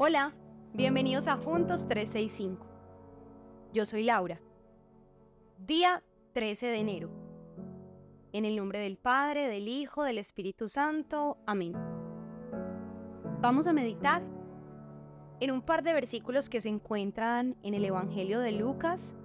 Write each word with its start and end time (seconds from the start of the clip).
Hola, 0.00 0.32
bienvenidos 0.74 1.26
a 1.26 1.36
Juntos 1.36 1.88
365. 1.88 2.64
Yo 3.72 3.84
soy 3.84 4.04
Laura. 4.04 4.40
Día 5.66 6.04
13 6.34 6.66
de 6.66 6.78
enero. 6.78 7.10
En 8.32 8.44
el 8.44 8.54
nombre 8.54 8.78
del 8.78 8.96
Padre, 8.96 9.48
del 9.48 9.66
Hijo, 9.66 10.04
del 10.04 10.18
Espíritu 10.18 10.68
Santo. 10.68 11.38
Amén. 11.46 11.74
Vamos 13.40 13.66
a 13.66 13.72
meditar 13.72 14.22
en 15.40 15.50
un 15.50 15.62
par 15.62 15.82
de 15.82 15.92
versículos 15.92 16.48
que 16.48 16.60
se 16.60 16.68
encuentran 16.68 17.56
en 17.64 17.74
el 17.74 17.84
Evangelio 17.84 18.38
de 18.38 18.52
Lucas, 18.52 19.16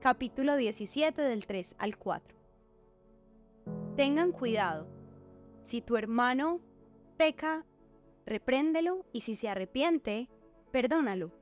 capítulo 0.00 0.56
17 0.56 1.22
del 1.22 1.46
3 1.46 1.76
al 1.78 1.96
4. 1.96 2.36
Tengan 3.96 4.32
cuidado. 4.32 4.86
Si 5.62 5.80
tu 5.80 5.96
hermano 5.96 6.60
peca 7.16 7.64
repréndelo 8.28 9.04
y 9.12 9.22
si 9.22 9.34
se 9.34 9.48
arrepiente, 9.48 10.28
perdónalo. 10.70 11.32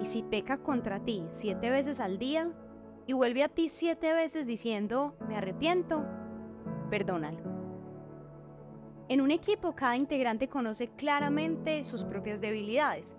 Y 0.00 0.06
si 0.06 0.22
peca 0.22 0.58
contra 0.58 1.04
ti 1.04 1.26
siete 1.30 1.70
veces 1.70 2.00
al 2.00 2.18
día 2.18 2.50
y 3.06 3.12
vuelve 3.12 3.42
a 3.42 3.48
ti 3.48 3.68
siete 3.68 4.12
veces 4.12 4.46
diciendo, 4.46 5.16
me 5.28 5.36
arrepiento, 5.36 6.04
perdónalo. 6.90 7.40
En 9.08 9.20
un 9.20 9.30
equipo 9.30 9.74
cada 9.74 9.96
integrante 9.96 10.48
conoce 10.48 10.88
claramente 10.88 11.84
sus 11.84 12.04
propias 12.04 12.40
debilidades 12.40 13.16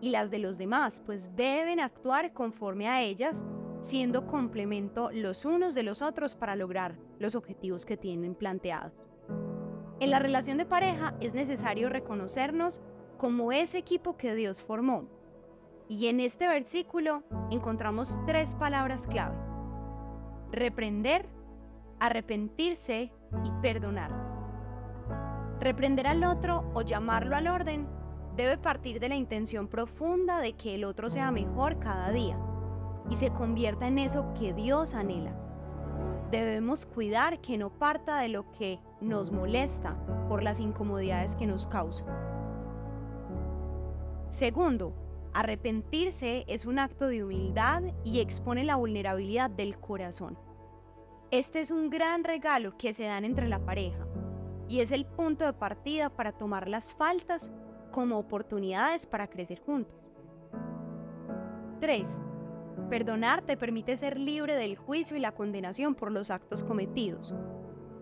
y 0.00 0.10
las 0.10 0.30
de 0.30 0.38
los 0.38 0.58
demás, 0.58 1.02
pues 1.04 1.34
deben 1.34 1.80
actuar 1.80 2.32
conforme 2.32 2.88
a 2.88 3.02
ellas, 3.02 3.44
siendo 3.80 4.26
complemento 4.26 5.10
los 5.10 5.44
unos 5.44 5.74
de 5.74 5.82
los 5.82 6.02
otros 6.02 6.34
para 6.34 6.54
lograr 6.54 6.96
los 7.18 7.34
objetivos 7.34 7.86
que 7.86 7.96
tienen 7.96 8.34
planteados. 8.34 9.05
En 9.98 10.10
la 10.10 10.18
relación 10.18 10.58
de 10.58 10.66
pareja 10.66 11.14
es 11.20 11.32
necesario 11.32 11.88
reconocernos 11.88 12.82
como 13.16 13.50
ese 13.50 13.78
equipo 13.78 14.18
que 14.18 14.34
Dios 14.34 14.62
formó. 14.62 15.08
Y 15.88 16.08
en 16.08 16.20
este 16.20 16.48
versículo 16.48 17.22
encontramos 17.50 18.18
tres 18.26 18.54
palabras 18.54 19.06
clave. 19.06 19.36
Reprender, 20.52 21.26
arrepentirse 21.98 23.10
y 23.42 23.50
perdonar. 23.62 24.12
Reprender 25.60 26.06
al 26.06 26.24
otro 26.24 26.70
o 26.74 26.82
llamarlo 26.82 27.34
al 27.34 27.48
orden 27.48 27.88
debe 28.36 28.58
partir 28.58 29.00
de 29.00 29.08
la 29.08 29.14
intención 29.14 29.66
profunda 29.66 30.40
de 30.40 30.52
que 30.52 30.74
el 30.74 30.84
otro 30.84 31.08
sea 31.08 31.30
mejor 31.30 31.78
cada 31.78 32.10
día 32.10 32.38
y 33.08 33.14
se 33.14 33.30
convierta 33.30 33.86
en 33.86 33.98
eso 33.98 34.26
que 34.38 34.52
Dios 34.52 34.92
anhela. 34.94 35.45
Debemos 36.30 36.86
cuidar 36.86 37.40
que 37.40 37.56
no 37.56 37.70
parta 37.70 38.18
de 38.18 38.28
lo 38.28 38.50
que 38.52 38.80
nos 39.00 39.30
molesta 39.30 39.96
por 40.28 40.42
las 40.42 40.58
incomodidades 40.58 41.36
que 41.36 41.46
nos 41.46 41.66
causa. 41.68 42.04
Segundo, 44.28 44.92
arrepentirse 45.32 46.44
es 46.48 46.66
un 46.66 46.80
acto 46.80 47.06
de 47.06 47.22
humildad 47.22 47.82
y 48.04 48.20
expone 48.20 48.64
la 48.64 48.76
vulnerabilidad 48.76 49.50
del 49.50 49.78
corazón. 49.78 50.36
Este 51.30 51.60
es 51.60 51.70
un 51.70 51.90
gran 51.90 52.24
regalo 52.24 52.76
que 52.76 52.92
se 52.92 53.04
dan 53.04 53.24
entre 53.24 53.48
la 53.48 53.64
pareja 53.64 54.06
y 54.68 54.80
es 54.80 54.90
el 54.90 55.06
punto 55.06 55.44
de 55.44 55.52
partida 55.52 56.10
para 56.10 56.32
tomar 56.32 56.68
las 56.68 56.92
faltas 56.92 57.52
como 57.92 58.18
oportunidades 58.18 59.06
para 59.06 59.28
crecer 59.28 59.60
juntos. 59.60 59.94
3. 61.80 62.20
Perdonar 62.90 63.42
te 63.42 63.56
permite 63.56 63.96
ser 63.96 64.18
libre 64.18 64.54
del 64.56 64.76
juicio 64.76 65.16
y 65.16 65.20
la 65.20 65.32
condenación 65.32 65.94
por 65.94 66.12
los 66.12 66.30
actos 66.30 66.62
cometidos 66.62 67.34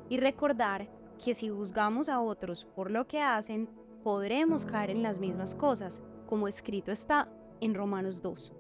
y 0.09 0.19
recordar 0.19 0.89
que 1.23 1.35
si 1.35 1.49
juzgamos 1.49 2.09
a 2.09 2.21
otros 2.21 2.65
por 2.65 2.91
lo 2.91 3.07
que 3.07 3.23
hacen, 3.23 3.69
podremos 4.03 4.67
caer 4.67 4.91
en 4.91 5.03
las 5.03 5.19
mismas 5.19 5.55
cosas, 5.55 6.03
como 6.27 6.49
escrito 6.49 6.93
está 6.93 7.29
en 7.61 7.75
Romanos 7.75 8.21
2. 8.21 8.53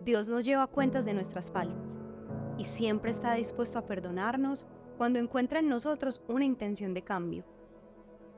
Dios 0.00 0.28
nos 0.28 0.44
lleva 0.44 0.66
cuentas 0.66 1.04
de 1.04 1.14
nuestras 1.14 1.50
faltas 1.50 1.96
y 2.58 2.64
siempre 2.64 3.10
está 3.10 3.34
dispuesto 3.34 3.78
a 3.78 3.86
perdonarnos 3.86 4.66
cuando 4.98 5.18
encuentra 5.18 5.60
en 5.60 5.68
nosotros 5.68 6.22
una 6.28 6.44
intención 6.44 6.92
de 6.94 7.02
cambio. 7.02 7.44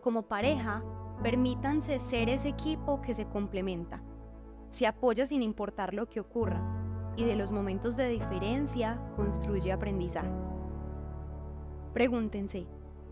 Como 0.01 0.23
pareja, 0.23 0.84
permítanse 1.23 1.99
ser 1.99 2.28
ese 2.28 2.49
equipo 2.49 3.01
que 3.03 3.15
se 3.15 3.27
complementa, 3.27 4.03
se 4.69 4.87
apoya 4.87 5.27
sin 5.27 5.43
importar 5.43 5.95
lo 5.95 6.06
que 6.09 6.21
ocurra 6.21 6.61
y 7.17 7.25
de 7.25 7.37
los 7.37 7.51
momentos 7.53 7.97
de 7.97 8.09
diferencia 8.09 9.01
construye 9.17 9.73
aprendizajes. 9.73 10.53
Pregúntense, 11.93 12.67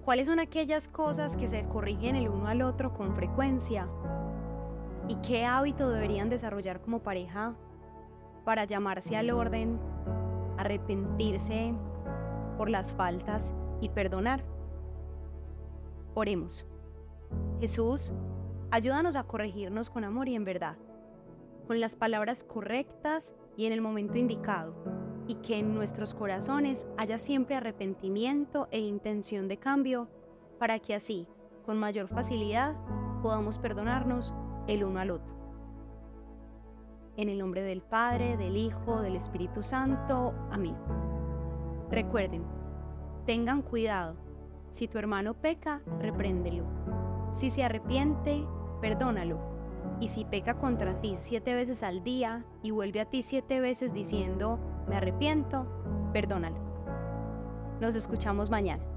¿cuáles 0.05 0.29
son 0.29 0.39
aquellas 0.39 0.87
cosas 0.87 1.37
que 1.37 1.49
se 1.49 1.65
corrigen 1.67 2.15
el 2.15 2.29
uno 2.29 2.47
al 2.47 2.63
otro 2.63 2.95
con 2.95 3.17
frecuencia? 3.17 3.89
¿Y 5.09 5.17
qué 5.17 5.45
hábito 5.45 5.91
deberían 5.91 6.31
desarrollar 6.31 6.81
como 6.81 7.03
pareja 7.03 7.55
para 8.45 8.65
llamarse 8.65 9.17
al 9.17 9.31
orden, 9.31 9.81
arrepentirse 10.57 11.75
por 12.57 12.71
las 12.71 12.95
faltas 12.95 13.55
y 13.81 13.89
perdonar? 13.89 14.45
Oremos. 16.15 16.65
Jesús, 17.61 18.13
ayúdanos 18.71 19.17
a 19.17 19.25
corregirnos 19.25 19.91
con 19.91 20.05
amor 20.05 20.29
y 20.29 20.37
en 20.37 20.45
verdad, 20.45 20.77
con 21.67 21.81
las 21.81 21.97
palabras 21.97 22.45
correctas 22.45 23.35
y 23.57 23.67
en 23.67 23.73
el 23.73 23.81
momento 23.81 24.19
indicado 24.19 24.75
y 25.27 25.37
que 25.37 25.59
en 25.59 25.75
nuestros 25.75 26.15
corazones 26.15 26.87
haya 26.97 27.19
siempre 27.19 27.57
arrepentimiento 27.57 28.69
e 28.71 28.79
intención 28.79 29.49
de 29.49 29.59
cambio 29.59 30.09
para 30.59 30.79
que 30.79 30.95
así, 30.95 31.27
con 31.65 31.79
mayor 31.79 32.09
facilidad, 32.09 32.77
podamos 33.23 33.59
perdonarnos 33.59 34.33
el 34.69 34.85
uno 34.85 35.01
al 35.01 35.11
otro. 35.11 35.35
En 37.17 37.29
el 37.29 37.39
nombre 37.39 37.63
del 37.63 37.83
Padre, 37.83 38.37
del 38.37 38.57
Hijo, 38.57 39.01
del 39.01 39.17
Espíritu 39.17 39.63
Santo. 39.63 40.35
Amén. 40.51 40.77
Recuerden, 41.91 42.45
tengan 43.25 43.63
cuidado. 43.63 44.17
Si 44.71 44.87
tu 44.87 44.99
hermano 44.99 45.35
peca, 45.35 45.83
repréndelo. 45.99 46.65
Si 47.33 47.51
se 47.51 47.65
arrepiente, 47.65 48.47
perdónalo. 48.81 49.56
Y 50.01 50.09
si 50.09 50.25
peca 50.25 50.55
contra 50.55 51.01
ti 51.01 51.15
siete 51.17 51.55
veces 51.55 51.83
al 51.83 52.03
día 52.03 52.45
y 52.63 52.71
vuelve 52.71 53.01
a 53.01 53.07
ti 53.07 53.23
siete 53.23 53.61
veces 53.61 53.95
diciendo, 53.95 54.59
me 54.89 54.97
arrepiento, 54.97 55.67
perdónalo. 56.13 56.57
Nos 57.81 57.95
escuchamos 57.95 58.51
mañana. 58.51 58.96